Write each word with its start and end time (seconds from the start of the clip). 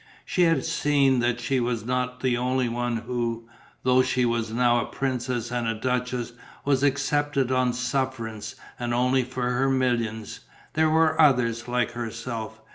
She 0.25 0.41
had 0.45 0.65
seen 0.65 1.19
that 1.19 1.39
she 1.39 1.59
was 1.59 1.85
not 1.85 2.21
the 2.21 2.35
only 2.35 2.67
one 2.67 2.97
who, 2.97 3.47
though 3.83 4.01
she 4.01 4.25
was 4.25 4.51
now 4.51 4.79
a 4.81 4.87
princess 4.87 5.51
and 5.51 5.79
duchess, 5.79 6.33
was 6.65 6.81
accepted 6.81 7.51
on 7.51 7.71
sufferance 7.71 8.55
and 8.79 8.95
only 8.95 9.21
for 9.23 9.51
her 9.51 9.69
millions: 9.69 10.39
there 10.73 10.89
were 10.89 11.21
others 11.21 11.67
like 11.67 11.91
herself. 11.91 12.59